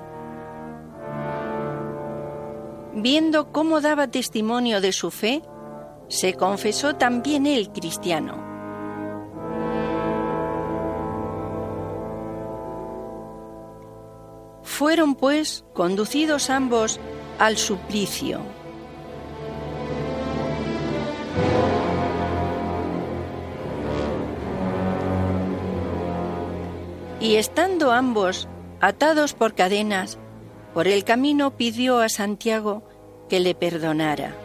Viendo 2.93 3.51
cómo 3.51 3.81
daba 3.81 4.07
testimonio 4.07 4.79
de 4.79 4.93
su 4.93 5.11
fe, 5.11 5.41
se 6.07 6.33
confesó 6.33 6.95
también 6.95 7.45
él 7.45 7.71
cristiano. 7.71 8.50
Fueron 14.71 15.15
pues 15.15 15.63
conducidos 15.73 16.49
ambos 16.49 16.99
al 17.39 17.57
suplicio. 17.57 18.39
y 27.21 27.35
estando 27.35 27.91
ambos 27.91 28.47
atados 28.79 29.35
por 29.35 29.53
cadenas, 29.53 30.17
por 30.73 30.87
el 30.87 31.03
camino 31.03 31.51
pidió 31.55 31.99
a 31.99 32.09
Santiago 32.09 32.81
que 33.29 33.39
le 33.39 33.53
perdonara. 33.53 34.35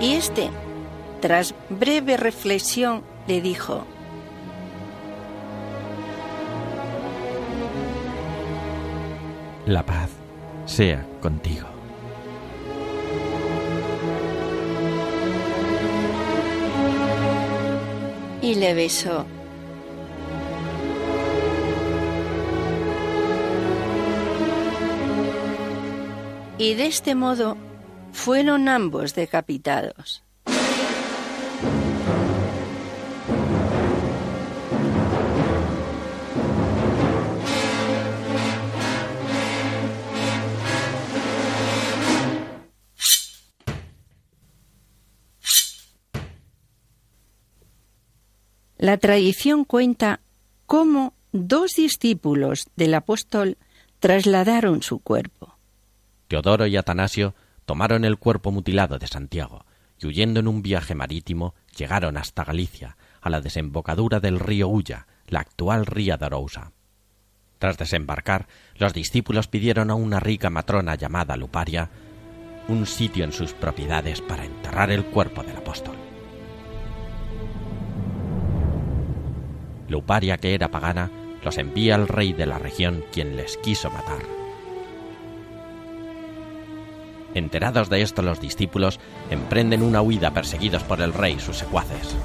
Y 0.00 0.14
éste, 0.14 0.50
tras 1.20 1.54
breve 1.70 2.16
reflexión, 2.16 3.02
le 3.28 3.40
dijo, 3.40 3.84
La 9.66 9.84
paz 9.84 10.10
sea 10.64 11.06
contigo. 11.20 11.76
y 18.46 18.54
le 18.54 18.74
besó. 18.74 19.26
Y 26.58 26.74
de 26.74 26.86
este 26.86 27.16
modo 27.16 27.56
fueron 28.12 28.68
ambos 28.68 29.16
decapitados. 29.16 30.25
La 48.78 48.98
tradición 48.98 49.64
cuenta 49.64 50.20
cómo 50.66 51.14
dos 51.32 51.72
discípulos 51.76 52.66
del 52.76 52.94
apóstol 52.94 53.56
trasladaron 54.00 54.82
su 54.82 54.98
cuerpo. 54.98 55.56
Teodoro 56.28 56.66
y 56.66 56.76
Atanasio 56.76 57.34
tomaron 57.64 58.04
el 58.04 58.18
cuerpo 58.18 58.50
mutilado 58.50 58.98
de 58.98 59.06
Santiago 59.06 59.64
y 59.98 60.06
huyendo 60.06 60.40
en 60.40 60.48
un 60.48 60.62
viaje 60.62 60.94
marítimo 60.94 61.54
llegaron 61.76 62.16
hasta 62.16 62.44
Galicia, 62.44 62.96
a 63.20 63.30
la 63.30 63.40
desembocadura 63.40 64.20
del 64.20 64.38
río 64.38 64.68
Ulla, 64.68 65.06
la 65.26 65.40
actual 65.40 65.86
ría 65.86 66.16
de 66.16 66.26
Arousa. 66.26 66.72
Tras 67.58 67.78
desembarcar, 67.78 68.46
los 68.76 68.92
discípulos 68.92 69.48
pidieron 69.48 69.90
a 69.90 69.94
una 69.94 70.20
rica 70.20 70.50
matrona 70.50 70.94
llamada 70.94 71.36
Luparia 71.36 71.90
un 72.68 72.86
sitio 72.86 73.24
en 73.24 73.32
sus 73.32 73.52
propiedades 73.54 74.20
para 74.20 74.44
enterrar 74.44 74.90
el 74.90 75.04
cuerpo 75.06 75.42
del 75.42 75.56
apóstol. 75.56 75.94
Luparia, 79.88 80.36
que 80.38 80.54
era 80.54 80.70
pagana, 80.70 81.10
los 81.42 81.58
envía 81.58 81.94
al 81.94 82.08
rey 82.08 82.32
de 82.32 82.46
la 82.46 82.58
región, 82.58 83.04
quien 83.12 83.36
les 83.36 83.56
quiso 83.58 83.90
matar. 83.90 84.18
Enterados 87.34 87.90
de 87.90 88.00
esto, 88.02 88.22
los 88.22 88.40
discípulos 88.40 88.98
emprenden 89.30 89.82
una 89.82 90.00
huida 90.00 90.32
perseguidos 90.32 90.82
por 90.84 91.00
el 91.02 91.12
rey 91.12 91.34
y 91.34 91.40
sus 91.40 91.58
secuaces. 91.58 92.16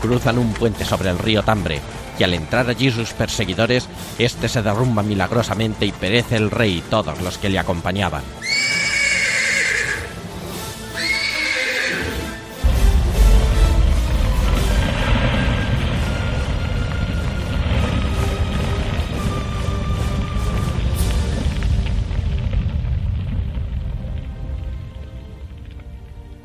Cruzan 0.00 0.38
un 0.38 0.52
puente 0.52 0.84
sobre 0.84 1.10
el 1.10 1.18
río 1.18 1.42
Tambre, 1.42 1.80
y 2.18 2.22
al 2.22 2.34
entrar 2.34 2.68
allí 2.68 2.90
sus 2.90 3.12
perseguidores, 3.12 3.88
éste 4.18 4.48
se 4.48 4.62
derrumba 4.62 5.02
milagrosamente 5.02 5.86
y 5.86 5.92
perece 5.92 6.36
el 6.36 6.50
rey 6.50 6.78
y 6.78 6.80
todos 6.82 7.20
los 7.20 7.38
que 7.38 7.48
le 7.48 7.58
acompañaban. 7.58 8.22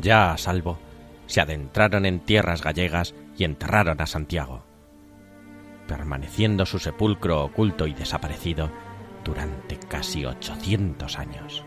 Ya 0.03 0.33
a 0.33 0.37
salvo, 0.37 0.77
se 1.27 1.39
adentraron 1.39 2.05
en 2.05 2.19
tierras 2.19 2.61
gallegas 2.61 3.15
y 3.37 3.45
enterraron 3.45 4.01
a 4.01 4.05
Santiago, 4.05 4.65
permaneciendo 5.87 6.65
su 6.65 6.77
sepulcro 6.77 7.41
oculto 7.41 7.87
y 7.87 7.93
desaparecido 7.93 8.69
durante 9.23 9.79
casi 9.79 10.25
800 10.25 11.17
años. 11.17 11.63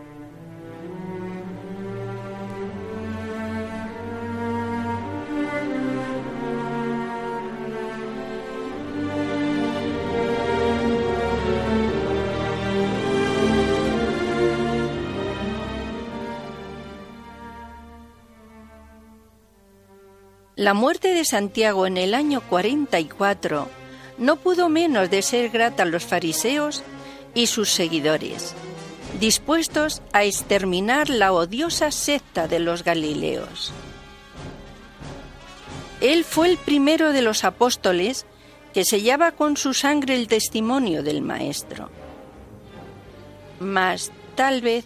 La 20.66 20.74
muerte 20.74 21.14
de 21.14 21.24
Santiago 21.24 21.86
en 21.86 21.96
el 21.96 22.12
año 22.12 22.40
44 22.40 23.68
no 24.18 24.34
pudo 24.34 24.68
menos 24.68 25.08
de 25.10 25.22
ser 25.22 25.50
grata 25.50 25.84
a 25.84 25.86
los 25.86 26.04
fariseos 26.04 26.82
y 27.34 27.46
sus 27.46 27.70
seguidores, 27.70 28.52
dispuestos 29.20 30.02
a 30.12 30.24
exterminar 30.24 31.08
la 31.08 31.32
odiosa 31.32 31.92
secta 31.92 32.48
de 32.48 32.58
los 32.58 32.82
Galileos. 32.82 33.72
Él 36.00 36.24
fue 36.24 36.50
el 36.50 36.58
primero 36.58 37.12
de 37.12 37.22
los 37.22 37.44
apóstoles 37.44 38.26
que 38.74 38.84
sellaba 38.84 39.30
con 39.30 39.56
su 39.56 39.72
sangre 39.72 40.16
el 40.16 40.26
testimonio 40.26 41.04
del 41.04 41.22
Maestro. 41.22 41.90
Mas 43.60 44.10
tal 44.34 44.62
vez 44.62 44.84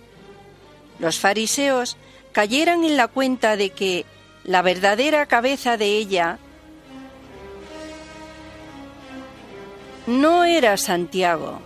los 0.98 1.18
fariseos 1.18 1.96
cayeran 2.32 2.84
en 2.84 2.98
la 2.98 3.08
cuenta 3.08 3.56
de 3.56 3.70
que 3.70 4.04
la 4.44 4.62
verdadera 4.62 5.26
cabeza 5.26 5.76
de 5.76 5.96
ella 5.96 6.38
no 10.06 10.44
era 10.44 10.76
Santiago. 10.76 11.60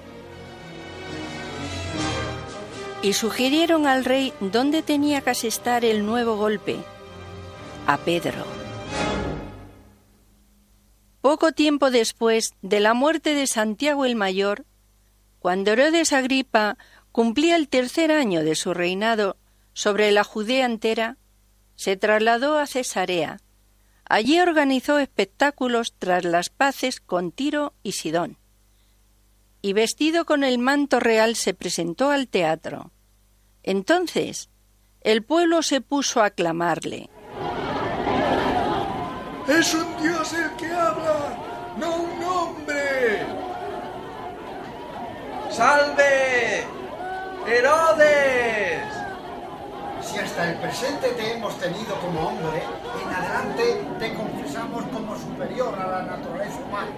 Y 3.02 3.12
sugirieron 3.12 3.87
al 3.87 4.04
rey 4.04 4.32
dónde 4.40 4.82
tenía 4.82 5.20
que 5.20 5.30
asestar 5.30 5.84
el 5.84 6.06
nuevo 6.06 6.37
golpe, 6.37 6.78
a 7.87 7.98
Pedro. 7.98 8.44
Poco 11.20 11.52
tiempo 11.52 11.90
después 11.90 12.54
de 12.62 12.80
la 12.80 12.92
muerte 12.92 13.34
de 13.34 13.46
Santiago 13.46 14.04
el 14.04 14.16
Mayor, 14.16 14.64
cuando 15.38 15.72
Herodes 15.72 16.12
Agripa 16.12 16.76
cumplía 17.12 17.56
el 17.56 17.68
tercer 17.68 18.10
año 18.10 18.42
de 18.42 18.54
su 18.54 18.74
reinado 18.74 19.37
sobre 19.72 20.10
la 20.10 20.24
Judea 20.24 20.66
entera, 20.66 21.16
se 21.76 21.96
trasladó 21.96 22.58
a 22.58 22.66
Cesarea. 22.66 23.38
Allí 24.08 24.38
organizó 24.38 24.98
espectáculos 24.98 25.94
tras 25.98 26.24
las 26.24 26.50
paces 26.50 27.00
con 27.00 27.32
Tiro 27.32 27.74
y 27.82 27.92
Sidón. 27.92 28.38
Y 29.62 29.72
vestido 29.72 30.26
con 30.26 30.44
el 30.44 30.58
manto 30.58 31.00
real 31.00 31.37
se 31.37 31.54
presentó 31.54 32.10
al 32.10 32.28
teatro. 32.28 32.92
Entonces 33.62 34.50
el 35.00 35.22
pueblo 35.22 35.62
se 35.62 35.80
puso 35.80 36.22
a 36.22 36.26
aclamarle. 36.26 37.10
Es 39.48 39.74
un 39.74 40.02
dios 40.02 40.32
el 40.32 40.50
que 40.56 40.66
habla, 40.72 41.74
no 41.78 41.96
un 41.96 42.24
hombre. 42.24 43.26
¡Salve! 45.50 46.64
¡Herodes! 47.46 49.04
Si 50.02 50.18
hasta 50.18 50.50
el 50.50 50.59
presente 50.59 51.09
te 51.11 51.33
hemos 51.33 51.59
tenido 51.59 51.98
como 52.00 52.28
hombre, 52.28 52.62
en 53.02 53.09
adelante 53.09 53.62
te 53.98 54.14
confesamos 54.14 54.85
como 54.92 55.18
superior 55.18 55.74
a 55.78 55.87
la 55.87 56.02
naturaleza 56.02 56.59
humana. 56.66 56.90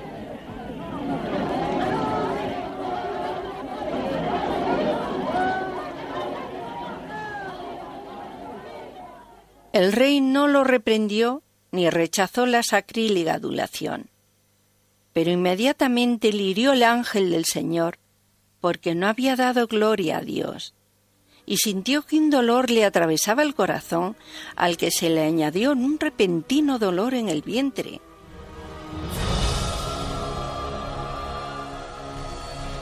El 9.72 9.92
rey 9.92 10.20
no 10.20 10.48
lo 10.48 10.64
reprendió 10.64 11.42
ni 11.70 11.90
rechazó 11.90 12.46
la 12.46 12.62
sacrílega 12.62 13.34
adulación, 13.34 14.08
pero 15.12 15.30
inmediatamente 15.30 16.32
le 16.32 16.44
hirió 16.44 16.72
el 16.72 16.82
ángel 16.82 17.30
del 17.30 17.44
Señor 17.44 17.98
porque 18.60 18.94
no 18.94 19.06
había 19.06 19.36
dado 19.36 19.66
gloria 19.66 20.18
a 20.18 20.20
Dios 20.22 20.74
y 21.46 21.58
sintió 21.58 22.02
que 22.02 22.18
un 22.18 22.28
dolor 22.28 22.70
le 22.70 22.84
atravesaba 22.84 23.42
el 23.42 23.54
corazón 23.54 24.16
al 24.56 24.76
que 24.76 24.90
se 24.90 25.08
le 25.08 25.22
añadió 25.22 25.72
un 25.72 25.98
repentino 25.98 26.78
dolor 26.78 27.14
en 27.14 27.28
el 27.28 27.42
vientre. 27.42 28.00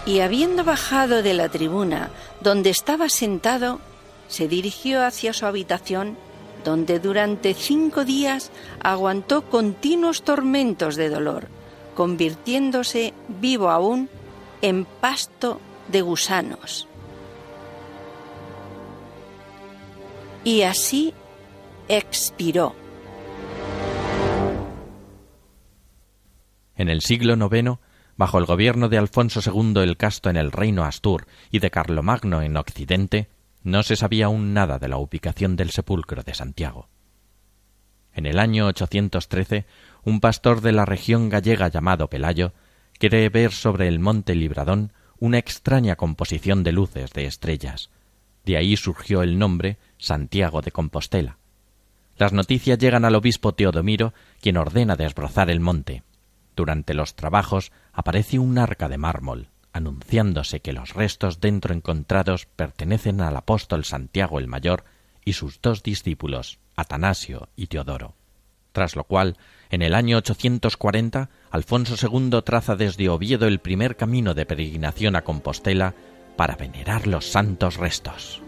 Y 0.06 0.20
habiendo 0.20 0.64
bajado 0.64 1.22
de 1.22 1.34
la 1.34 1.48
tribuna 1.48 2.10
donde 2.40 2.70
estaba 2.70 3.08
sentado, 3.08 3.80
se 4.28 4.48
dirigió 4.48 5.04
hacia 5.04 5.32
su 5.32 5.46
habitación, 5.46 6.16
donde 6.64 6.98
durante 6.98 7.54
cinco 7.54 8.04
días 8.04 8.50
aguantó 8.82 9.48
continuos 9.48 10.22
tormentos 10.22 10.96
de 10.96 11.08
dolor, 11.10 11.48
convirtiéndose 11.94 13.14
vivo 13.28 13.70
aún 13.70 14.08
en 14.60 14.84
pasto 14.84 15.60
de 15.88 16.02
gusanos. 16.02 16.88
Y 20.44 20.62
así 20.62 21.14
expiró. 21.88 22.74
En 26.76 26.88
el 26.88 27.00
siglo 27.00 27.34
IX, 27.34 27.78
bajo 28.16 28.38
el 28.38 28.44
gobierno 28.44 28.88
de 28.88 28.98
Alfonso 28.98 29.40
II 29.44 29.82
el 29.82 29.96
Casto 29.96 30.28
en 30.28 30.36
el 30.36 30.52
reino 30.52 30.84
Astur 30.84 31.26
y 31.50 31.60
de 31.60 31.70
Carlomagno 31.70 32.42
en 32.42 32.56
Occidente, 32.56 33.28
no 33.62 33.82
se 33.82 33.96
sabía 33.96 34.26
aún 34.26 34.52
nada 34.52 34.78
de 34.78 34.88
la 34.88 34.98
ubicación 34.98 35.56
del 35.56 35.70
sepulcro 35.70 36.22
de 36.22 36.34
Santiago. 36.34 36.88
En 38.12 38.26
el 38.26 38.38
año 38.38 38.66
813, 38.66 39.66
un 40.04 40.20
pastor 40.20 40.60
de 40.60 40.72
la 40.72 40.84
región 40.84 41.28
gallega 41.30 41.68
llamado 41.68 42.08
Pelayo 42.08 42.52
quiere 42.98 43.28
ver 43.28 43.52
sobre 43.52 43.88
el 43.88 43.98
monte 43.98 44.34
Libradón 44.34 44.92
una 45.18 45.38
extraña 45.38 45.96
composición 45.96 46.62
de 46.62 46.72
luces 46.72 47.12
de 47.12 47.24
estrellas. 47.24 47.90
De 48.44 48.56
ahí 48.56 48.76
surgió 48.76 49.22
el 49.22 49.38
nombre 49.38 49.78
Santiago 49.98 50.60
de 50.60 50.70
Compostela. 50.70 51.38
Las 52.16 52.32
noticias 52.32 52.78
llegan 52.78 53.04
al 53.04 53.14
obispo 53.14 53.54
Teodomiro, 53.54 54.14
quien 54.40 54.56
ordena 54.56 54.96
desbrozar 54.96 55.50
el 55.50 55.60
monte. 55.60 56.02
Durante 56.54 56.94
los 56.94 57.16
trabajos 57.16 57.72
aparece 57.92 58.38
un 58.38 58.58
arca 58.58 58.88
de 58.88 58.98
mármol, 58.98 59.48
anunciándose 59.72 60.60
que 60.60 60.72
los 60.72 60.94
restos 60.94 61.40
dentro 61.40 61.74
encontrados 61.74 62.46
pertenecen 62.46 63.20
al 63.20 63.36
apóstol 63.36 63.84
Santiago 63.84 64.38
el 64.38 64.46
Mayor 64.46 64.84
y 65.24 65.32
sus 65.32 65.60
dos 65.60 65.82
discípulos, 65.82 66.60
Atanasio 66.76 67.48
y 67.56 67.66
Teodoro. 67.66 68.14
Tras 68.72 68.94
lo 68.94 69.04
cual, 69.04 69.36
en 69.70 69.82
el 69.82 69.94
año 69.94 70.18
840, 70.18 71.30
Alfonso 71.50 71.94
II 72.00 72.42
traza 72.44 72.76
desde 72.76 73.08
Oviedo 73.08 73.46
el 73.46 73.60
primer 73.60 73.96
camino 73.96 74.34
de 74.34 74.46
peregrinación 74.46 75.16
a 75.16 75.22
Compostela 75.22 75.94
para 76.36 76.56
venerar 76.56 77.06
los 77.06 77.26
santos 77.26 77.76
restos. 77.76 78.42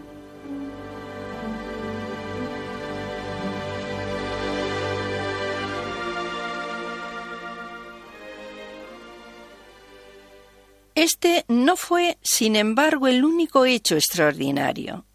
Este 10.95 11.45
no 11.47 11.75
fue, 11.77 12.17
sin 12.23 12.55
embargo, 12.55 13.07
el 13.07 13.23
único 13.23 13.65
hecho 13.65 13.95
extraordinario. 13.95 15.05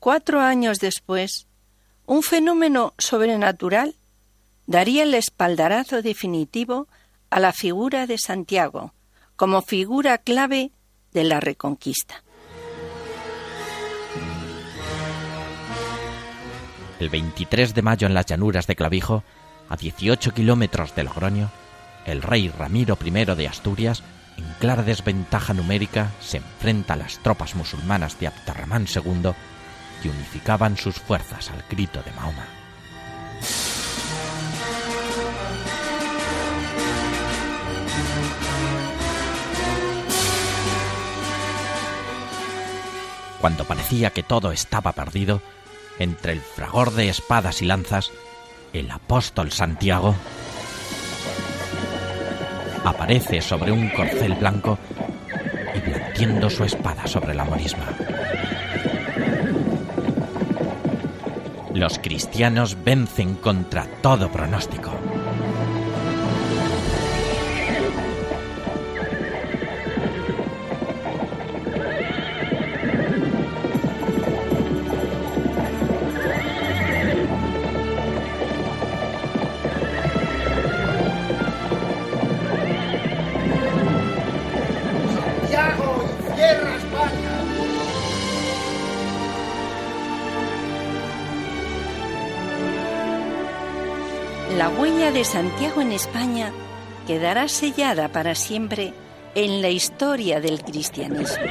Cuatro 0.00 0.40
años 0.40 0.80
después, 0.80 1.46
un 2.06 2.24
fenómeno 2.24 2.94
sobrenatural 2.98 3.94
daría 4.66 5.04
el 5.04 5.14
espaldarazo 5.14 6.02
definitivo 6.02 6.88
a 7.30 7.38
la 7.38 7.52
figura 7.52 8.06
de 8.06 8.18
Santiago 8.18 8.92
como 9.36 9.62
figura 9.62 10.18
clave 10.18 10.72
de 11.12 11.24
la 11.24 11.40
Reconquista. 11.40 12.22
El 16.98 17.08
23 17.08 17.74
de 17.74 17.82
mayo 17.82 18.06
en 18.06 18.14
las 18.14 18.26
llanuras 18.26 18.66
de 18.66 18.76
Clavijo, 18.76 19.24
a 19.68 19.76
18 19.76 20.32
kilómetros 20.32 20.94
de 20.94 21.04
Logroño, 21.04 21.50
el 22.06 22.22
rey 22.22 22.48
Ramiro 22.48 22.98
I 23.02 23.10
de 23.10 23.48
Asturias 23.48 24.02
en 24.36 24.44
clara 24.58 24.82
desventaja 24.82 25.54
numérica, 25.54 26.10
se 26.20 26.38
enfrenta 26.38 26.94
a 26.94 26.96
las 26.96 27.18
tropas 27.18 27.54
musulmanas 27.54 28.18
de 28.18 28.26
Abderramán 28.26 28.86
II 28.86 29.32
que 30.02 30.08
unificaban 30.08 30.76
sus 30.76 30.96
fuerzas 30.96 31.50
al 31.50 31.64
grito 31.70 32.02
de 32.02 32.12
Mahoma. 32.12 32.59
Cuando 43.40 43.64
parecía 43.64 44.10
que 44.10 44.22
todo 44.22 44.52
estaba 44.52 44.92
perdido, 44.92 45.40
entre 45.98 46.32
el 46.32 46.40
fragor 46.40 46.92
de 46.92 47.08
espadas 47.08 47.62
y 47.62 47.66
lanzas, 47.66 48.10
el 48.72 48.90
apóstol 48.90 49.50
Santiago 49.50 50.14
aparece 52.84 53.40
sobre 53.40 53.72
un 53.72 53.88
corcel 53.90 54.34
blanco 54.34 54.78
y 55.74 55.80
blandiendo 55.80 56.50
su 56.50 56.64
espada 56.64 57.06
sobre 57.06 57.34
la 57.34 57.44
morisma. 57.44 57.86
Los 61.74 61.98
cristianos 61.98 62.76
vencen 62.84 63.36
contra 63.36 63.86
todo 64.02 64.30
pronóstico. 64.30 64.99
Santiago 95.24 95.80
en 95.82 95.92
España 95.92 96.52
quedará 97.06 97.48
sellada 97.48 98.08
para 98.08 98.34
siempre 98.34 98.92
en 99.34 99.62
la 99.62 99.68
historia 99.68 100.40
del 100.40 100.62
cristianismo. 100.62 101.44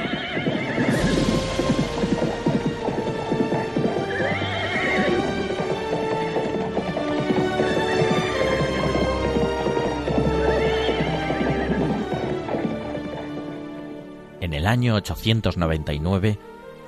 En 14.40 14.54
el 14.54 14.66
año 14.66 14.94
899, 14.96 16.38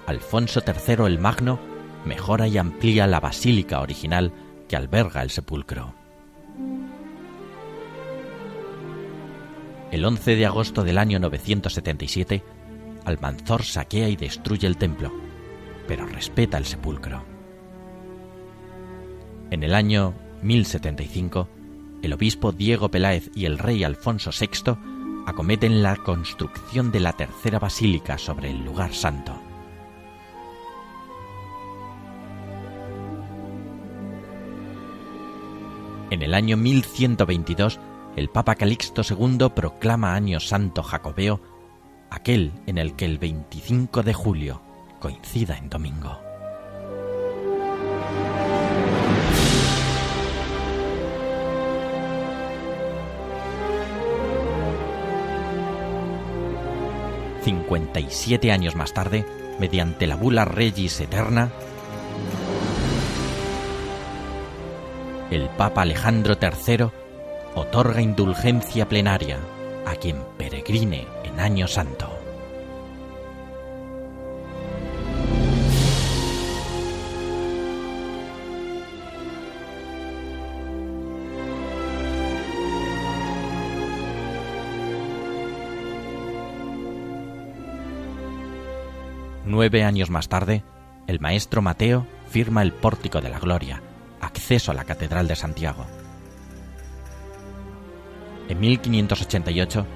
Alfonso 0.06 0.62
III 0.66 1.06
el 1.06 1.18
Magno 1.18 1.58
mejora 2.04 2.48
y 2.48 2.58
amplía 2.58 3.06
la 3.06 3.20
basílica 3.20 3.80
original 3.80 4.32
que 4.68 4.76
alberga 4.76 5.22
el 5.22 5.30
sepulcro. 5.30 6.01
El 9.92 10.06
11 10.06 10.36
de 10.36 10.46
agosto 10.46 10.84
del 10.84 10.96
año 10.96 11.18
977, 11.18 12.42
Almanzor 13.04 13.62
saquea 13.62 14.08
y 14.08 14.16
destruye 14.16 14.66
el 14.66 14.78
templo, 14.78 15.12
pero 15.86 16.06
respeta 16.06 16.56
el 16.56 16.64
sepulcro. 16.64 17.22
En 19.50 19.62
el 19.62 19.74
año 19.74 20.14
1075, 20.40 21.46
el 22.00 22.14
obispo 22.14 22.52
Diego 22.52 22.90
Peláez 22.90 23.30
y 23.34 23.44
el 23.44 23.58
rey 23.58 23.84
Alfonso 23.84 24.30
VI 24.30 24.78
acometen 25.26 25.82
la 25.82 25.96
construcción 25.96 26.90
de 26.90 27.00
la 27.00 27.12
tercera 27.12 27.58
basílica 27.58 28.16
sobre 28.16 28.50
el 28.50 28.64
lugar 28.64 28.94
santo. 28.94 29.38
En 36.10 36.22
el 36.22 36.32
año 36.32 36.56
1122, 36.56 37.78
el 38.16 38.28
Papa 38.28 38.54
Calixto 38.54 39.02
II 39.08 39.48
proclama 39.54 40.14
Año 40.14 40.38
Santo 40.38 40.82
Jacobeo, 40.82 41.40
aquel 42.10 42.52
en 42.66 42.78
el 42.78 42.94
que 42.94 43.06
el 43.06 43.18
25 43.18 44.02
de 44.02 44.12
julio 44.12 44.60
coincida 45.00 45.56
en 45.56 45.68
domingo. 45.68 46.18
...57 57.44 58.52
años 58.52 58.76
más 58.76 58.94
tarde, 58.94 59.26
mediante 59.58 60.06
la 60.06 60.14
bula 60.14 60.44
Regis 60.44 61.00
Eterna, 61.00 61.50
el 65.32 65.48
Papa 65.48 65.82
Alejandro 65.82 66.36
III 66.40 67.01
otorga 67.54 68.00
indulgencia 68.00 68.88
plenaria 68.88 69.38
a 69.86 69.96
quien 69.96 70.16
peregrine 70.38 71.06
en 71.24 71.40
Año 71.40 71.68
Santo. 71.68 72.10
Nueve 89.44 89.84
años 89.84 90.08
más 90.08 90.28
tarde, 90.28 90.64
el 91.06 91.20
maestro 91.20 91.60
Mateo 91.60 92.06
firma 92.26 92.62
el 92.62 92.72
Pórtico 92.72 93.20
de 93.20 93.28
la 93.28 93.38
Gloria, 93.38 93.82
acceso 94.20 94.70
a 94.70 94.74
la 94.74 94.84
Catedral 94.84 95.28
de 95.28 95.36
Santiago. 95.36 95.84
En 98.48 98.60
1588, 98.60 99.86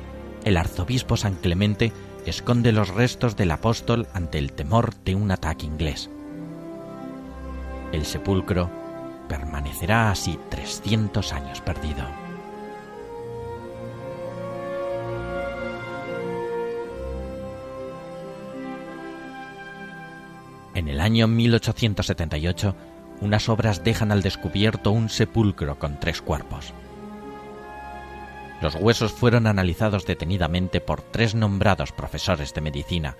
el 0.44 0.56
arzobispo 0.56 1.16
San 1.16 1.34
Clemente 1.34 1.92
esconde 2.26 2.72
los 2.72 2.88
restos 2.88 3.36
del 3.36 3.50
apóstol 3.50 4.06
ante 4.12 4.38
el 4.38 4.52
temor 4.52 4.94
de 5.04 5.14
un 5.14 5.30
ataque 5.30 5.66
inglés. 5.66 6.10
El 7.92 8.04
sepulcro 8.04 8.70
permanecerá 9.28 10.10
así 10.10 10.38
300 10.50 11.32
años 11.32 11.60
perdido. 11.60 12.04
En 20.74 20.88
el 20.88 21.00
año 21.00 21.26
1878, 21.26 22.76
unas 23.22 23.48
obras 23.48 23.82
dejan 23.82 24.12
al 24.12 24.22
descubierto 24.22 24.90
un 24.90 25.08
sepulcro 25.08 25.78
con 25.78 25.98
tres 25.98 26.20
cuerpos. 26.20 26.74
Los 28.60 28.74
huesos 28.74 29.12
fueron 29.12 29.46
analizados 29.46 30.06
detenidamente 30.06 30.80
por 30.80 31.02
tres 31.02 31.34
nombrados 31.34 31.92
profesores 31.92 32.54
de 32.54 32.60
medicina, 32.62 33.16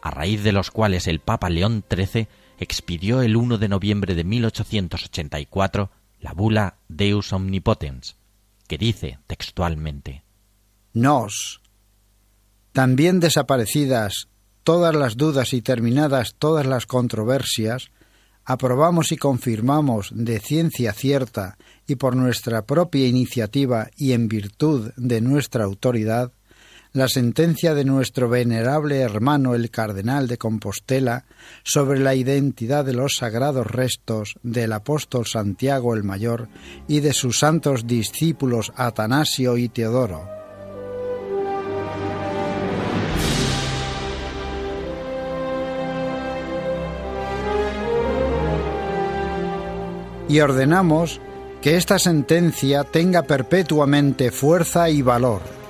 a 0.00 0.10
raíz 0.10 0.42
de 0.42 0.52
los 0.52 0.70
cuales 0.70 1.06
el 1.06 1.20
Papa 1.20 1.50
León 1.50 1.84
XIII 1.88 2.28
expidió 2.58 3.22
el 3.22 3.36
1 3.36 3.58
de 3.58 3.68
noviembre 3.68 4.14
de 4.14 4.24
1884 4.24 5.90
la 6.20 6.32
bula 6.32 6.78
Deus 6.88 7.32
Omnipotens, 7.32 8.16
que 8.66 8.78
dice 8.78 9.18
textualmente 9.26 10.24
Nos, 10.94 11.60
también 12.72 13.20
desaparecidas 13.20 14.28
todas 14.62 14.94
las 14.94 15.16
dudas 15.16 15.52
y 15.52 15.60
terminadas 15.60 16.34
todas 16.38 16.66
las 16.66 16.86
controversias, 16.86 17.90
aprobamos 18.44 19.12
y 19.12 19.16
confirmamos 19.16 20.10
de 20.14 20.40
ciencia 20.40 20.92
cierta 20.94 21.58
y 21.86 21.96
por 21.96 22.16
nuestra 22.16 22.62
propia 22.62 23.06
iniciativa 23.06 23.88
y 23.96 24.12
en 24.12 24.28
virtud 24.28 24.92
de 24.96 25.20
nuestra 25.20 25.64
autoridad, 25.64 26.32
la 26.92 27.08
sentencia 27.08 27.74
de 27.74 27.84
nuestro 27.84 28.28
venerable 28.28 29.00
hermano 29.00 29.56
el 29.56 29.70
cardenal 29.70 30.28
de 30.28 30.38
Compostela 30.38 31.24
sobre 31.64 31.98
la 31.98 32.14
identidad 32.14 32.84
de 32.84 32.94
los 32.94 33.16
sagrados 33.16 33.66
restos 33.66 34.36
del 34.44 34.72
apóstol 34.72 35.26
Santiago 35.26 35.94
el 35.94 36.04
Mayor 36.04 36.48
y 36.86 37.00
de 37.00 37.12
sus 37.12 37.40
santos 37.40 37.88
discípulos 37.88 38.72
Atanasio 38.76 39.56
y 39.56 39.68
Teodoro, 39.68 40.28
y 50.28 50.40
ordenamos 50.40 51.20
que 51.64 51.78
esta 51.78 51.98
sentencia 51.98 52.84
tenga 52.84 53.22
perpetuamente 53.22 54.30
fuerza 54.30 54.90
y 54.90 55.00
valor. 55.00 55.63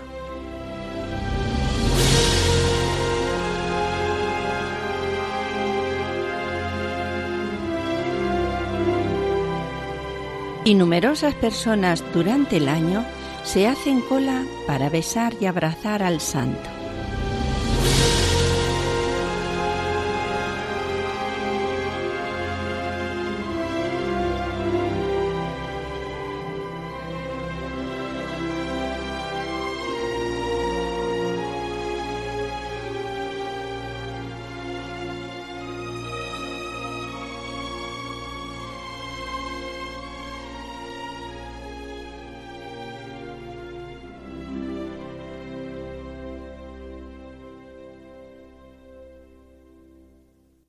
Y 10.66 10.74
numerosas 10.74 11.36
personas 11.36 12.04
durante 12.12 12.58
el 12.58 12.70
año 12.70 13.06
se 13.44 13.68
hacen 13.68 14.02
cola 14.02 14.44
para 14.66 14.90
besar 14.90 15.36
y 15.40 15.46
abrazar 15.46 16.02
al 16.02 16.20
santo. 16.20 16.77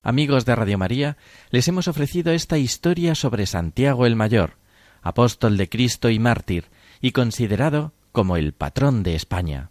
Amigos 0.08 0.46
de 0.46 0.56
Radio 0.56 0.78
María, 0.78 1.18
les 1.50 1.68
hemos 1.68 1.86
ofrecido 1.86 2.32
esta 2.32 2.56
historia 2.56 3.14
sobre 3.14 3.44
Santiago 3.44 4.06
el 4.06 4.16
Mayor, 4.16 4.56
apóstol 5.02 5.58
de 5.58 5.68
Cristo 5.68 6.08
y 6.08 6.18
mártir, 6.18 6.70
y 7.02 7.12
considerado 7.12 7.92
como 8.10 8.38
el 8.38 8.54
patrón 8.54 9.02
de 9.02 9.14
España. 9.14 9.68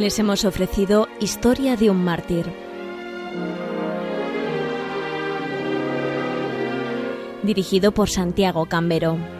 Les 0.00 0.18
hemos 0.18 0.44
ofrecido 0.44 1.06
Historia 1.20 1.76
de 1.76 1.88
un 1.88 2.02
mártir 2.02 2.46
dirigido 7.50 7.90
por 7.90 8.08
Santiago 8.08 8.66
Cambero. 8.66 9.39